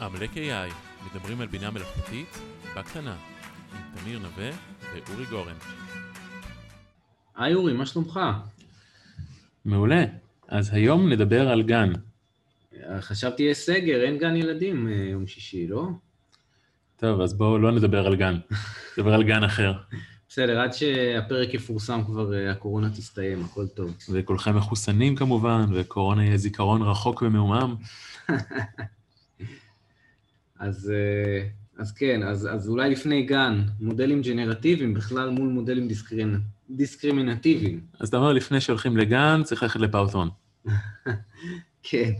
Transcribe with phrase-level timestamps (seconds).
[0.00, 0.72] עמלק AI,
[1.06, 2.38] מדברים על בינה מלאכותית
[2.76, 3.16] בקטנה,
[3.72, 4.50] עם תמיר נווה
[4.82, 5.54] ואורי גורן.
[7.36, 8.20] היי אורי, מה שלומך?
[9.64, 10.04] מעולה.
[10.48, 11.92] אז היום נדבר על גן.
[13.00, 15.88] חשבתי יש סגר, אין גן ילדים אה, יום שישי, לא?
[16.96, 18.38] טוב, אז בואו לא נדבר על גן,
[18.98, 19.72] נדבר על גן אחר.
[20.28, 23.96] בסדר, עד שהפרק יפורסם כבר אה, הקורונה תסתיים, הכל טוב.
[24.12, 27.74] וכולכם מחוסנים כמובן, וקורונה יהיה זיכרון רחוק ומעומעם.
[30.58, 36.38] אז, אה, אז כן, אז, אז אולי לפני גן, מודלים ג'נרטיביים בכלל מול מודלים דיסקרימ...
[36.70, 37.80] דיסקרימינטיביים.
[38.00, 40.28] אז אתה אומר, לפני שהולכים לגן, צריך ללכת לפעוטון.
[41.88, 42.12] כן.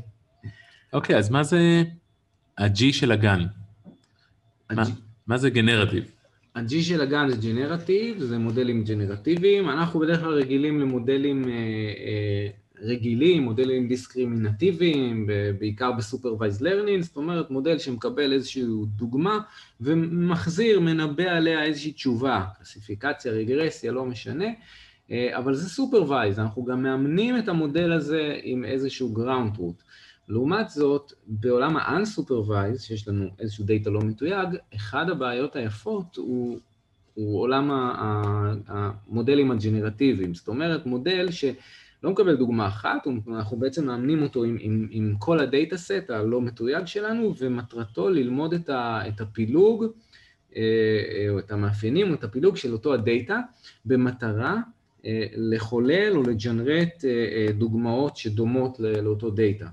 [0.92, 1.82] אוקיי, אז מה זה
[2.58, 3.46] ה-G של הגן?
[4.72, 4.82] מה,
[5.26, 6.04] מה זה גנרטיב?
[6.54, 9.70] ה-G של הגן זה ג'נרטיב, זה מודלים ג'נרטיביים.
[9.70, 12.48] אנחנו בדרך כלל רגילים למודלים אה, אה,
[12.80, 15.26] רגילים, מודלים דיסקרימינטיביים,
[15.58, 19.38] בעיקר ב-Supervised Learning, זאת אומרת מודל שמקבל איזושהי דוגמה
[19.80, 24.48] ומחזיר, מנבא עליה איזושהי תשובה, קלסיפיקציה, רגרסיה, לא משנה,
[25.10, 29.82] אה, אבל זה Supervised, אנחנו גם מאמנים את המודל הזה עם איזשהו ground truth.
[30.28, 36.58] לעומת זאת, בעולם ה-unsupervised, שיש לנו איזשהו דאטה לא מתויג, אחד הבעיות היפות הוא,
[37.14, 37.70] הוא עולם
[38.66, 41.44] המודלים הג'נרטיביים, זאת אומרת מודל ש...
[42.02, 46.42] לא מקבל דוגמה אחת, אנחנו בעצם מאמנים אותו עם, עם, עם כל ה dataset הלא
[46.42, 49.84] מתויג שלנו, ומטרתו ללמוד את, ה, את הפילוג,
[50.56, 53.40] אה, אה, או את המאפיינים, או את הפילוג של אותו ה data,
[53.84, 54.56] במטרה
[55.06, 57.04] אה, לחולל או ל generate
[57.58, 59.66] דוגמאות שדומות לאותו data.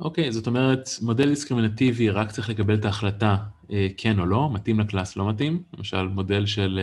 [0.00, 3.36] אוקיי, okay, זאת אומרת, מודל דיסקרימינטיבי רק צריך לקבל את ההחלטה
[3.96, 6.80] כן או לא, מתאים לקלאס, לא מתאים, למשל מודל של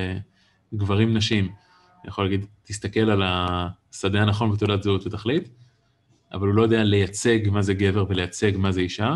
[0.74, 1.65] גברים-נשים.
[2.08, 5.50] יכול להגיד, תסתכל על השדה הנכון בתעודת זהות ותחליט,
[6.34, 9.16] אבל הוא לא יודע לייצג מה זה גבר ולייצג מה זה אישה.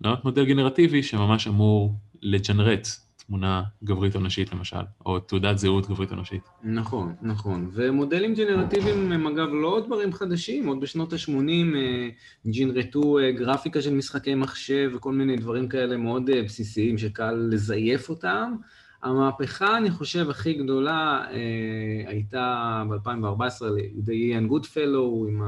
[0.00, 2.88] לא מודל גנרטיבי שממש אמור לג'נרט
[3.26, 4.76] תמונה גברית או נשית למשל,
[5.06, 6.42] או תעודת זהות גברית או נשית.
[6.62, 7.70] נכון, נכון.
[7.72, 11.30] ומודלים ג'נרטיביים הם אגב לא דברים חדשים, עוד בשנות ה-80
[11.76, 12.08] אה,
[12.46, 18.08] ג'נרטו אה, גרפיקה של משחקי מחשב וכל מיני דברים כאלה מאוד אה, בסיסיים שקל לזייף
[18.08, 18.54] אותם.
[19.02, 23.64] המהפכה, אני חושב, הכי גדולה אה, הייתה ב-2014
[23.94, 25.42] לידי איאן גודפלו עם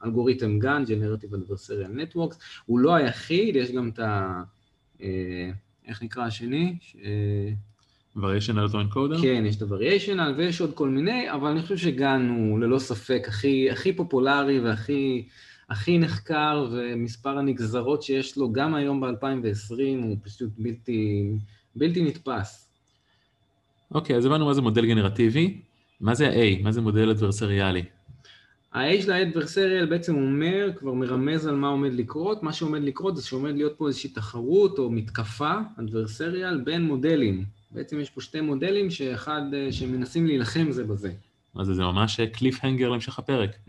[0.00, 2.36] האלגוריתם גן, Generative Adversarial Networks.
[2.66, 4.42] הוא לא היחיד, יש גם את ה...
[5.02, 5.50] אה,
[5.86, 6.76] איך נקרא השני?
[7.04, 7.50] אה,
[8.16, 9.22] Variational Auto Encoder?
[9.22, 13.24] כן, יש את ה-Variational ויש עוד כל מיני, אבל אני חושב שגן הוא ללא ספק
[13.28, 15.28] הכי, הכי פופולרי והכי
[15.70, 21.30] הכי נחקר, ומספר הנגזרות שיש לו גם היום ב-2020 הוא פשוט בלתי,
[21.76, 22.67] בלתי נתפס.
[23.94, 25.60] אוקיי, אז הבנו מה זה מודל גנרטיבי.
[26.00, 26.62] מה זה ה-A?
[26.62, 27.84] מה זה מודל אדברסריאלי?
[28.72, 33.26] ה-A של האדברסריאל בעצם אומר, כבר מרמז על מה עומד לקרות, מה שעומד לקרות זה
[33.26, 37.44] שעומד להיות פה איזושהי תחרות או מתקפה, אדברסריאל, בין מודלים.
[37.70, 41.12] בעצם יש פה שתי מודלים שאחד, אה, שמנסים להילחם זה בזה.
[41.54, 43.50] מה זה, זה ממש קליף הנגר להמשך הפרק.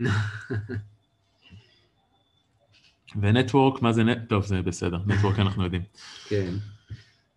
[3.20, 4.18] ונטוורק, מה זה נט...
[4.28, 5.82] טוב, זה בסדר, נטוורק אנחנו יודעים.
[6.28, 6.52] כן.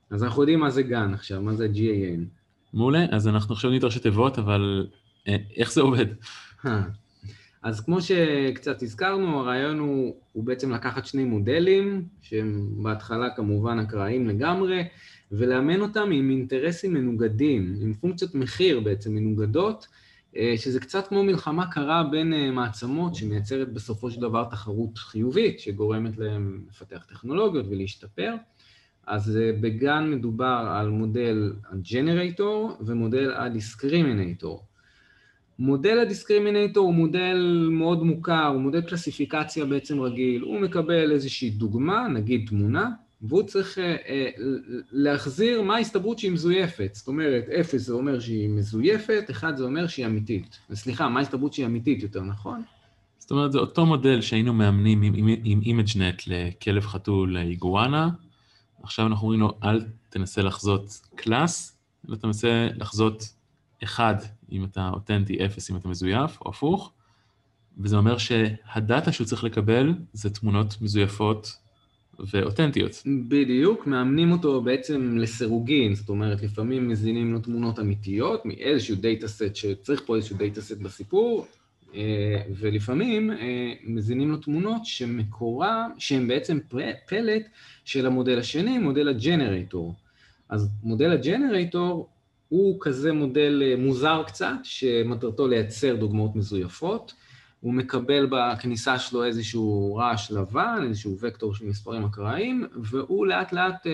[0.10, 2.43] אז אנחנו יודעים מה זה גן עכשיו, מה זה GAN.
[2.74, 4.88] מעולה, אז אנחנו עכשיו נדרש תיבות, אבל
[5.28, 6.06] אה, איך זה עובד?
[7.64, 14.28] אז כמו שקצת הזכרנו, הרעיון הוא, הוא בעצם לקחת שני מודלים, שהם בהתחלה כמובן אקראיים
[14.28, 14.84] לגמרי,
[15.32, 19.88] ולאמן אותם עם אינטרסים מנוגדים, עם פונקציות מחיר בעצם מנוגדות,
[20.38, 25.60] אה, שזה קצת כמו מלחמה קרה בין אה, מעצמות שמייצרת בסופו של דבר תחרות חיובית,
[25.60, 28.36] שגורמת להם לפתח טכנולוגיות ולהשתפר.
[29.08, 34.64] אז אה, ב GAN מדובר על מודל הג'נרייטור ומודל ה discriminator.
[35.60, 41.50] מודל ה discriminator הוא מודל מאוד מוכר, הוא מודל קלסיפיקציה בעצם רגיל, הוא מקבל איזושהי
[41.50, 42.90] דוגמה, נגיד תמונה,
[43.22, 44.30] והוא צריך אה, אה,
[44.92, 46.90] להחזיר מה ההסתברות שהיא מזויפת.
[46.94, 50.60] זאת אומרת, 0 זה אומר שהיא מזויפת, 1 זה אומר שהיא אמיתית.
[50.74, 52.62] סליחה, מה ההסתברות שהיא אמיתית יותר, נכון?
[53.20, 55.02] זאת אומרת, זה אותו מודל שהיינו מאמנים
[55.44, 58.10] עם, ImageNet לכלב חתול איגואנה,
[58.84, 61.78] עכשיו אנחנו אומרים לו, אל תנסה לחזות class,
[62.10, 63.34] אלא תנסה לחזות
[63.84, 66.92] 1 אם אתה אותנטי, 0 אם אתה מזויף, או הפוך,
[67.78, 71.58] וזה אומר שה data שהוא צריך לקבל זה תמונות מזויפות
[72.20, 73.04] ואותנטיות.
[73.28, 80.02] בדיוק, מאמנים אותו בעצם לסירוגין, זאת אומרת, לפעמים מזינים לו תמונות אמיתיות מאיזשהו dataset שצריך
[80.06, 81.48] פה איזשהו dataset בסיפור,
[82.56, 86.60] ולפעמים אה, מזינים לו תמונות שמקורה, שהן בעצם
[87.06, 87.44] פלט
[87.86, 89.94] של המודל השני, מודל הג'נרייטור.
[90.50, 92.10] אז מודל הג'נרייטור
[92.50, 97.14] הוא כזה מודל אה, מוזר קצת, שמטרתו לייצר דוגמאות מזויפות,
[97.64, 103.88] הוא מקבל בכניסה שלו איזשהו רעש לבן, איזשהו וקטור של מספרים אקראיים, והוא לאט לאט,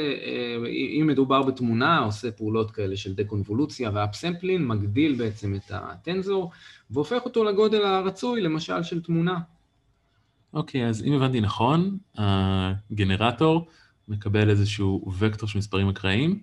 [1.00, 6.51] אם מדובר בתמונה, עושה פעולות כאלה של דקונבולוציה ואפסמפלין, מגדיל בעצם את הטנזור,
[6.92, 9.39] והופך אותו לגודל הרצוי, למשל של תמונה.
[10.54, 13.68] אוקיי, okay, אז אם הבנתי נכון, הגנרטור
[14.07, 16.39] מקבל איזשהו וקטור של מספרים אקראיים,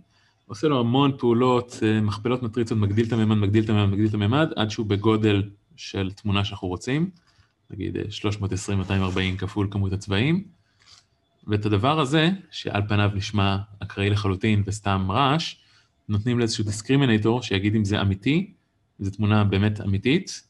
[0.46, 4.14] עושה לו המון פעולות, אה, מכפלות מטריצות, מגדיל את הממד, מגדיל את הממד, מגדיל את
[4.14, 5.42] הממד, עד שהוא בגודל
[5.76, 7.10] של תמונה שאנחנו רוצים,
[7.70, 10.44] נגיד 320-240 אה, כפול כמות הצבעים,
[11.46, 15.56] ואת הדבר הזה, שעל פניו נשמע אקראי לחלוטין וסתם רעש,
[16.08, 18.52] נותנים לאיזשהו discriminator שיגיד אם זה אמיתי,
[19.00, 20.42] אם זו תמונה באמת אמיתית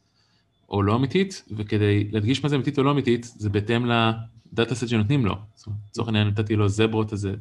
[0.68, 4.88] או לא אמיתית, וכדי להדגיש מה זה אמיתית או לא אמיתית, זה בהתאם ל dataset
[4.88, 5.36] שנותנים לו.
[5.88, 7.34] לצורך העניין נתתי לו זברות, אז זה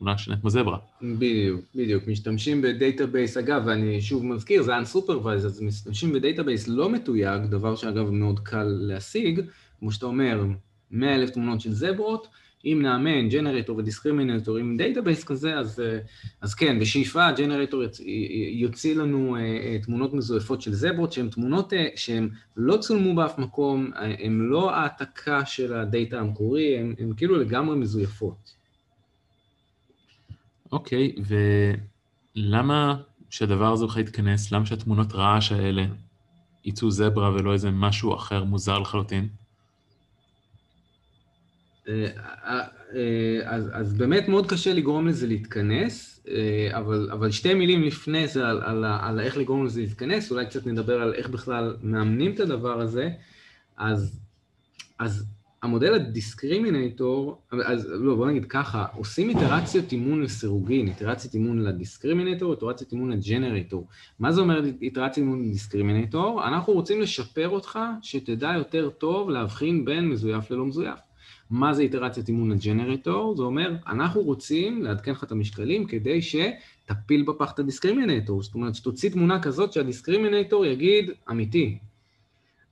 [0.00, 0.78] תמונה שנראית כמו זברה.
[1.02, 2.06] בדיוק, בדיוק.
[2.06, 7.42] משתמשים ב database, אגב, ואני שוב מזכיר, זה unsupervised, אז משתמשים ב database לא מתויג,
[7.44, 9.40] דבר שאגב מאוד קל להשיג,
[9.78, 10.44] כמו שאתה אומר,
[10.90, 12.28] 100 אלף תמונות של זברות,
[12.64, 15.82] אם נאמן generator ו discriminator עם database כזה, אז,
[16.40, 17.82] אז כן, בשאיפה ג'נרטור
[18.52, 23.38] יוציא לנו אה, אה, תמונות מזויפות של זברות, שהן תמונות אה, שהן לא צולמו באף
[23.38, 28.59] מקום, הן לא העתקה של ה data המקורי, הן כאילו לגמרי מזויפות.
[30.72, 31.14] אוקיי,
[32.36, 32.96] ולמה
[33.30, 34.52] שהדבר הזה בכלל יתכנס?
[34.52, 35.84] למה שהתמונות רעש האלה
[36.64, 39.28] יצאו זברה ולא איזה משהו אחר מוזר לחלוטין?
[41.88, 42.06] אה,
[42.44, 42.60] אה,
[42.94, 46.26] אה, אז, אז באמת מאוד קשה לגרום לזה להתכנס,
[46.72, 50.66] אבל, אבל שתי מילים לפני זה על, על, על איך לגרום לזה להתכנס, אולי קצת
[50.66, 53.10] נדבר על איך בכלל מאמנים את הדבר הזה.
[53.76, 54.20] אז,
[54.98, 55.26] אז
[55.62, 62.92] המודל הדיסקרימינטור, אז לא, בוא נגיד ככה, עושים איטרציות אימון לסירוגין, איטרציות אימון לדיסקרימינטור, איטרציות
[62.92, 63.86] אימון לג'נרטור.
[64.18, 66.48] מה זה אומר איטרציות אימון לדיסקרימינטור?
[66.48, 70.98] אנחנו רוצים לשפר אותך, שתדע יותר טוב להבחין בין מזויף ללא מזויף.
[71.50, 73.36] מה זה איטרציות אימון לג'נרטור?
[73.36, 78.42] זה אומר, אנחנו רוצים לעדכן לך את המשקלים כדי שתפיל בפח את הדיסקרימינטור.
[78.42, 81.78] זאת אומרת, שתוציא תמונה כזאת שהדיסקרימינטור יגיד, אמיתי,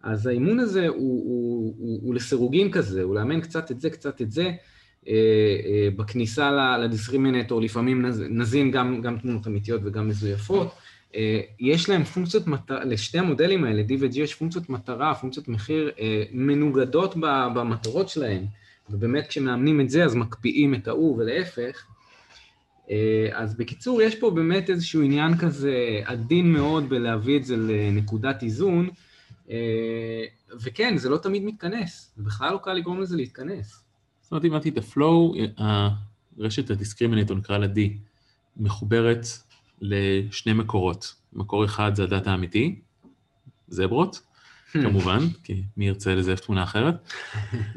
[0.03, 4.23] אז האימון הזה הוא, הוא, הוא, הוא לסירוגין כזה, הוא לאמן קצת את זה, קצת
[4.23, 4.53] את זה.
[5.09, 5.15] אה,
[5.67, 10.75] אה, בכניסה לדיסקרימינטור לפעמים נזין גם, גם תמונות אמיתיות וגם מזויפות.
[11.15, 15.91] אה, יש להם פונקציות מטרה, לשתי המודלים האלה, D ו-G יש פונקציות מטרה, פונקציות מחיר
[16.33, 17.15] מנוגדות
[17.55, 18.45] במטרות שלהם,
[18.91, 21.87] ובאמת כשמאמנים את זה אז מקפיאים את ההוא ולהפך.
[23.33, 28.89] אז בקיצור, יש פה באמת איזשהו עניין כזה עדין מאוד בלהביא את זה לנקודת איזון,
[28.89, 28.93] אה,
[30.61, 33.85] וכן, זה לא תמיד מתכנס, זה בכלל לא קל לגרום לזה להתכנס.
[34.21, 35.35] זאת אומרת, אם הבנתי את ה flow,
[36.39, 37.79] הרשת ה discriminator, נקרא לה D,
[38.57, 39.27] מחוברת
[39.81, 41.15] לשני מקורות.
[41.33, 42.81] מקור אחד זה ה data האמיתי,
[43.69, 44.83] זברות, hmm.
[44.83, 46.95] כמובן, כי מי ירצה לזייף תמונה אחרת.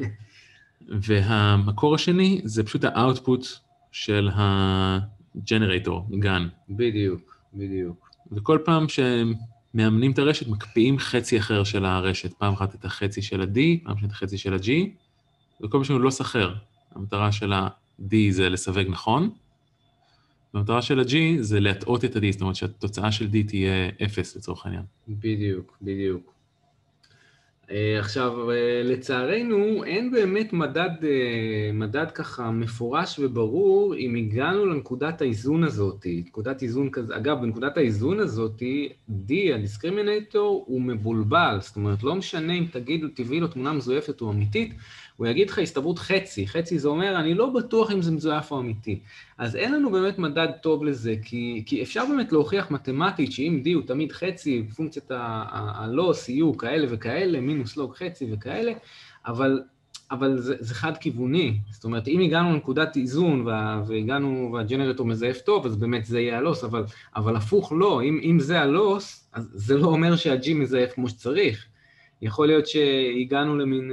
[1.08, 3.48] והמקור השני זה פשוט האאוטפוט
[3.92, 6.48] של הג'נרטור, גן.
[6.70, 8.10] בדיוק, בדיוק.
[8.32, 9.34] וכל פעם שהם
[9.74, 13.96] מאמנים את הרשת, מקפיאים חצי אחר של הרשת, פעם אחת את החצי של ה-D, פעם
[13.98, 14.70] אחת את החצי של ה-G,
[15.62, 16.54] וכל פעם שהוא לא סחר.
[16.96, 19.30] המטרה של ה-D זה לסווג נכון,
[20.54, 24.66] והמטרה של ה-G זה להטעות את ה-D, זאת אומרת שהתוצאה של D תהיה אפס לצורך
[24.66, 24.84] העניין.
[25.08, 26.34] בדיוק, בדיוק.
[27.70, 35.22] אה, עכשיו, אה, לצערנו, אין באמת מדד, אה, מדד ככה מפורש וברור אם הגענו לנקודת
[35.22, 36.06] האיזון הזאת.
[36.26, 38.62] נקודת איזון כזה, אגב, בנקודת האיזון הזאת,
[39.10, 41.58] D, הדיסקרימינטור, הוא מבולבל.
[41.62, 44.74] זאת אומרת, לא משנה אם תגיד, תביאי לו תמונה מזויפת או אמיתית,
[45.22, 48.60] הוא יגיד לך הסתברות חצי, חצי זה אומר, אני לא בטוח אם זה מזויף או
[48.60, 49.00] אמיתי.
[49.38, 53.70] אז אין לנו באמת מדד טוב לזה, כי, כי אפשר באמת להוכיח מתמטית שאם D
[53.76, 58.72] הוא תמיד חצי, פונקציית ה-loss יהיו כאלה וכאלה, מינוס לוג חצי וכאלה,
[59.26, 59.62] אבל,
[60.12, 61.58] אבל זה, זה חד-כיווני.
[61.70, 63.48] זאת אומרת, אם הגענו לנקודת איזון
[63.88, 66.84] והגענו, והג'נרטור מזייף טוב, אז באמת זה יהיה ה-loss, אבל,
[67.16, 71.66] אבל הפוך לא, אם, אם זה ה-loss, אז זה לא אומר שה-G מזייף כמו שצריך.
[72.22, 73.92] יכול להיות שהגענו למין...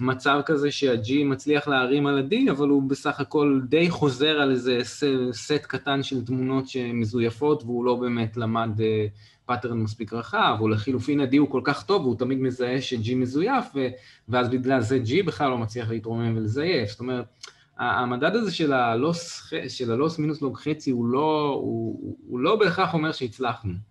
[0.00, 4.78] מצב כזה שה-G מצליח להרים על ה-D, אבל הוא בסך הכל די חוזר על איזה
[5.32, 8.70] סט קטן של תמונות שמזויפות, והוא לא באמת למד
[9.46, 13.14] pattern אה, מספיק רחב, או לחילופין ה-D הוא כל כך טוב, והוא תמיד מזהה ש-G
[13.14, 13.64] מזויף,
[14.28, 16.90] ואז בגלל זה G בכלל לא מצליח להתרומם ולזייף.
[16.90, 17.24] זאת אומרת,
[17.78, 22.94] המדד הזה של הלוס, של הלוס מינוס לוג חצי, הוא לא, הוא, הוא לא בהכרח
[22.94, 23.89] אומר שהצלחנו.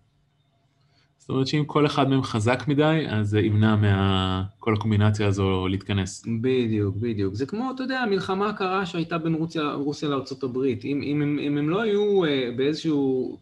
[1.20, 6.24] זאת אומרת שאם כל אחד מהם חזק מדי, אז זה ימנע מכל הקומבינציה הזו להתכנס.
[6.40, 7.34] בדיוק, בדיוק.
[7.34, 10.56] זה כמו, אתה יודע, המלחמה הקרה שהייתה בין רוסיה, רוסיה לארה"ב.
[10.56, 12.92] אם, אם, אם, אם הם לא היו uh, באיזושהי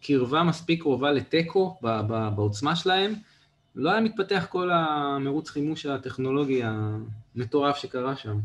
[0.01, 1.77] קרבה מספיק קרובה לתיקו
[2.35, 3.13] בעוצמה שלהם,
[3.75, 8.37] לא היה מתפתח כל המרוץ חימוש הטכנולוגי המטורף שקרה שם.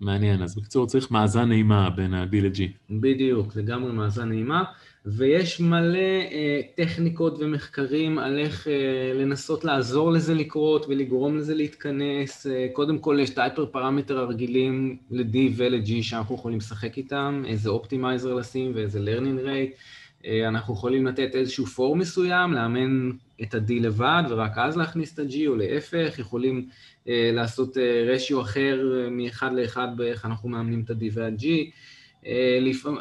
[0.00, 2.60] מעניין, אז בקיצור צריך מאזן נעימה בין ה-D ל-G.
[2.90, 4.64] בדיוק, לגמרי מאזן נעימה,
[5.06, 12.46] ויש מלא אה, טכניקות ומחקרים על איך אה, לנסות לעזור לזה לקרות ולגרום לזה להתכנס.
[12.46, 17.70] אה, קודם כל יש את ההייפר פרמטר הרגילים ל-D ול-G שאנחנו יכולים לשחק איתם, איזה
[17.70, 19.80] אופטימייזר לשים ואיזה learning rate.
[20.26, 23.10] אה, אנחנו יכולים לתת איזשהו פור מסוים, לאמן
[23.42, 26.68] את ה-D לבד ורק אז להכניס את ה-G או להפך, יכולים
[27.08, 27.76] אה, לעשות
[28.06, 31.46] רשיו אה, אחר מאחד לאחד באיך אנחנו מאמנים את ה-D וה-G.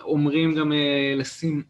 [0.04, 0.72] אומרים גם
[1.18, 1.64] לשים,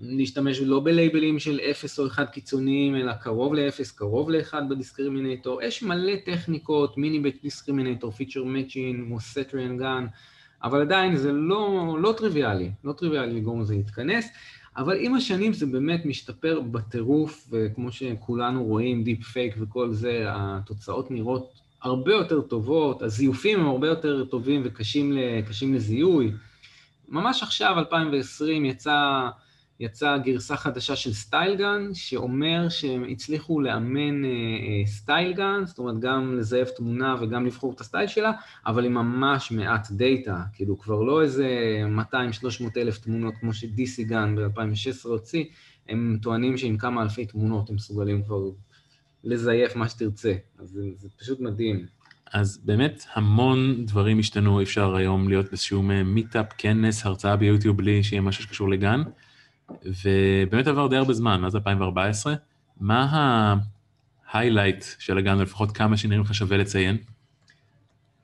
[0.00, 5.62] להשתמש לא בלייבלים של 0 או 1 קיצוניים, אלא קרוב ל-0, קרוב ל-1 ב discriminator.
[5.62, 10.06] יש מלא טכניקות, mini discriminator, feature matching, כמו סטריאן
[10.62, 14.28] אבל עדיין זה לא, לא טריוויאלי, לא טריוויאלי לגרום לזה להתכנס.
[14.76, 21.10] אבל עם השנים זה באמת משתפר בטירוף, וכמו שכולנו רואים, deep fake וכל זה, התוצאות
[21.10, 21.52] נראות
[21.82, 26.32] הרבה יותר טובות, הזיופים הם הרבה יותר טובים וקשים לזיהוי.
[27.08, 29.28] ממש עכשיו, 2020, יצא
[29.80, 34.22] יצאה גרסה חדשה של StyleGAN, שאומר שהם הצליחו לאמן
[34.86, 38.32] StyleGAN, אה, אה, זאת אומרת גם לזייף תמונה וגם לבחור את הסטייל שלה,
[38.66, 41.48] אבל עם ממש מעט data, כאילו כבר לא איזה
[42.12, 42.16] 200-300
[42.76, 45.44] אלף תמונות כמו ש DCGAN ב-2016 הוציא,
[45.88, 48.42] הם טוענים שעם כמה אלפי תמונות הם מסוגלים כבר
[49.24, 51.86] לזייף מה שתרצה, אז זה, זה פשוט מדהים.
[52.32, 58.02] אז באמת המון דברים השתנו, אי אפשר היום להיות באיזשהו meetup, כנס, הרצאה ביוטיוב בלי
[58.02, 59.02] שיהיה משהו שקשור ל GAN.
[59.84, 62.34] ובאמת עבר די הרבה זמן, מאז 2014.
[62.80, 63.56] מה
[64.30, 66.96] ההיילייט של הגן, לפחות כמה שנראים לך שווה לציין?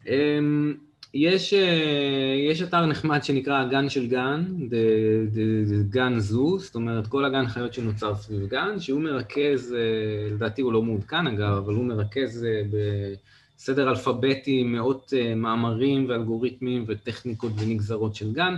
[0.08, 0.74] אמ,
[1.14, 4.44] יש, אה, יש אתר נחמד שנקרא הגן של גן,
[5.90, 10.72] גן זו, זאת אומרת כל הגן חיות שנוצר סביב גן, שהוא מרכז, אה, לדעתי הוא
[10.72, 12.62] לא מעודכן אגב, אבל הוא מרכז אה,
[13.56, 18.54] בסדר אלפביתי מאות מאמרים ואלגוריתמים וטכניקות ונגזרות של גן.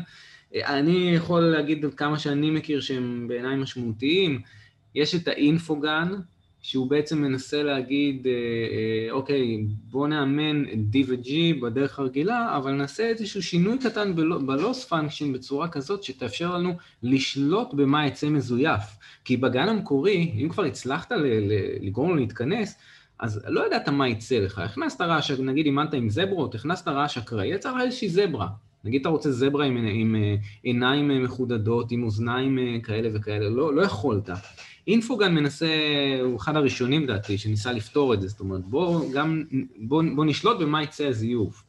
[0.54, 4.40] אני יכול להגיד עד כמה שאני מכיר שהם בעיניי משמעותיים.
[4.94, 6.12] יש את האינפוגן,
[6.66, 11.30] שהוא בעצם מנסה להגיד, אה, אה, אוקיי, בוא נאמן את D ו-G
[11.62, 14.14] בדרך הרגילה, אבל נעשה איזשהו שינוי קטן
[14.46, 16.72] בלוס פונקשן בצורה כזאת שתאפשר לנו
[17.02, 18.82] לשלוט במה יצא מזויף.
[19.24, 21.12] כי בגן המקורי, אם כבר הצלחת
[21.80, 22.78] לגרום לו להתכנס,
[23.18, 24.58] אז לא ידעת מה יצא לך.
[24.58, 28.48] הכנסת רעש, נגיד אימנת עם זברות, הכנסת רעש אקראי, יצא לך איזושהי זברה.
[28.86, 33.08] נגיד אתה רוצה זברה עם, עם, עם אה, עיניים אה, מחודדות, עם אוזניים אה, כאלה
[33.14, 34.30] וכאלה, לא, לא יכולת.
[34.86, 35.66] אינפוגן מנסה,
[36.22, 39.44] הוא אחד הראשונים לדעתי, שניסה לפתור את זה, זאת אומרת, בוא, גם,
[39.78, 41.62] בוא, בוא נשלוט במה יצא הזיוף.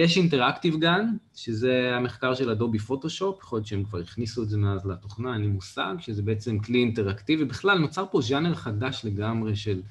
[0.00, 4.58] יש אינטראקטיב גן, שזה המחקר של אדובי פוטושופ, יכול להיות שהם כבר הכניסו את זה
[4.58, 7.44] מאז לתוכנה, אין לי מושג, שזה בעצם כלי אינטראקטיבי.
[7.44, 9.82] בכלל נוצר פה ז'אנר חדש לגמרי של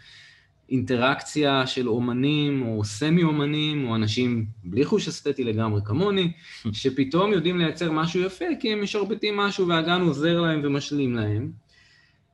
[0.72, 6.32] אינטראקציה של אומנים או סמי אומנים או אנשים בלי חוש אסתטי לגמרי כמוני,
[6.72, 11.52] שפתאום יודעים לייצר משהו יפה כי הם משרבטים משהו והגן עוזר להם ומשלים להם.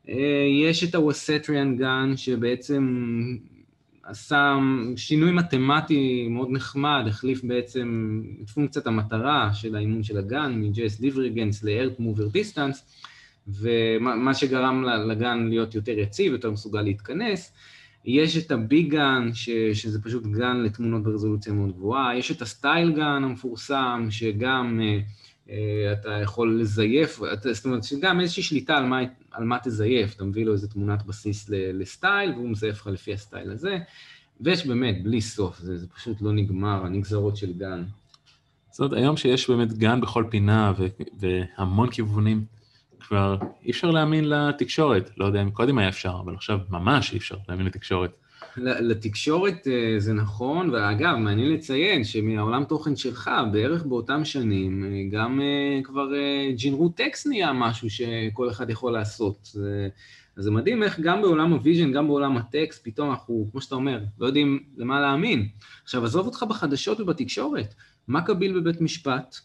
[0.09, 3.13] אה, יש את הווסטריאן גן שבעצם
[4.03, 4.55] עשה
[4.95, 11.59] שינוי מתמטי מאוד נחמד, החליף בעצם את פונקציית המטרה של האימון של הגן מ-JS Divergence
[11.63, 12.77] ל-Earth Mover Distance
[13.47, 17.53] ומה שגרם לגן להיות יותר יציב, יותר מסוגל להתכנס.
[18.07, 19.29] יש את הביג גן,
[19.73, 25.51] שזה פשוט גן לתמונות ברזולוציה מאוד גבוהה, יש את הסטייל גן המפורסם, שגם uh, uh,
[25.93, 28.99] אתה יכול לזייף, אתה, זאת אומרת, שגם איזושהי שליטה על מה,
[29.31, 33.51] על מה תזייף, אתה מביא לו איזה תמונת בסיס לסטייל, והוא מזייף לך לפי הסטייל
[33.51, 33.77] הזה,
[34.41, 37.83] ויש באמת, בלי סוף, זה, זה פשוט לא נגמר, הנגזרות של גן.
[38.71, 40.73] זאת אומרת, היום שיש באמת גן בכל פינה
[41.19, 42.45] והמון כיוונים,
[42.99, 45.09] כבר אי אפשר להאמין לתקשורת.
[45.17, 48.11] לא יודע אם קודם היה אפשר, אבל עכשיו ממש אי אפשר להאמין לתקשורת.
[48.57, 55.41] לתקשורת אה, זה נכון, ואגב, מעניין לציין שמהעולם תוכן שלך, בערך באותם שנים, אה, גם
[55.41, 56.07] אה, כבר
[56.55, 59.37] ג'ינרוט טקסט נהיה משהו שכל אחד יכול לעשות.
[59.43, 59.87] זה,
[60.35, 63.99] זה מדהים איך גם בעולם ה vision, גם בעולם הטקסט, פתאום אנחנו, כמו שאתה אומר,
[64.19, 65.47] לא יודעים למה להאמין.
[65.83, 67.73] עכשיו, עזוב אותך בחדשות ובתקשורת,
[68.07, 69.35] מה קביל בבית משפט?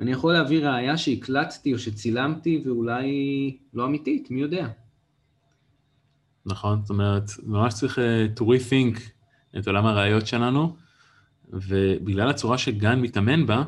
[0.00, 4.68] אני יכול להביא ראייה שהקלטתי או שצילמתי ואולי לא אמיתית, מי יודע.
[6.46, 9.00] נכון, זאת אומרת, ממש צריך uh, to rethink
[9.58, 10.76] את עולם הראיות שלנו,
[11.50, 13.62] ובגלל הצורה ש GAN מתאמן בה,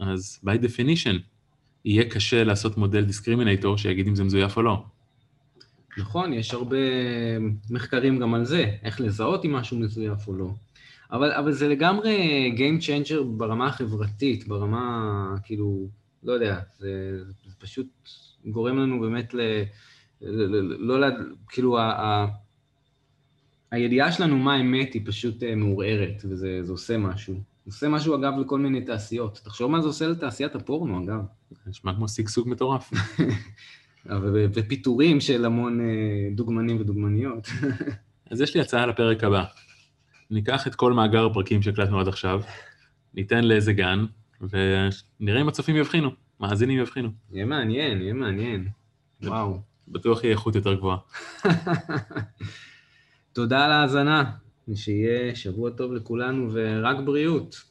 [0.00, 1.18] אז by definition,
[1.84, 4.84] יהיה קשה לעשות מודל דיסקרימינטור שיגיד אם זה מזויף או לא.
[5.98, 6.76] נכון, יש הרבה
[7.70, 10.50] מחקרים גם על זה, איך לזהות אם משהו מזויף או לא.
[11.12, 12.16] אבל, אבל זה לגמרי
[12.56, 15.88] Game Changer ברמה החברתית, ברמה, כאילו,
[16.22, 17.86] לא יודע, זה, זה פשוט
[18.46, 19.40] גורם לנו באמת ל,
[20.20, 21.06] לא, לא,
[21.48, 22.26] כאילו, ה, ה,
[23.70, 27.34] הידיעה שלנו מה האמת היא פשוט אה, מעורערת, וזה עושה משהו.
[27.66, 29.40] עושה משהו, אגב, לכל מיני תעשיות.
[29.44, 31.20] תחשוב מה זה עושה לתעשיית הפורנו, אגב.
[31.66, 32.90] נשמע כמו שגשוג מטורף.
[34.54, 35.86] ופיטורים של המון אה,
[36.34, 37.48] דוגמנים ודוגמניות.
[38.30, 39.44] אז יש לי הצעה לפרק הבא.
[40.30, 42.42] ניקח את כל מאגר הפרקים שהקלטנו עד עכשיו,
[43.14, 44.04] ניתן לאיזה גן,
[44.40, 47.08] ונראה אם הצופים יבחינו, מאזינים יבחינו.
[47.32, 48.68] יהיה מעניין, יהיה מעניין.
[49.22, 49.60] וואו.
[49.88, 50.98] בטוח יהיה איכות יותר גבוהה.
[53.32, 54.24] תודה על ההאזנה,
[54.68, 57.64] ושיהיה שבוע טוב לכולנו ורק בריאות.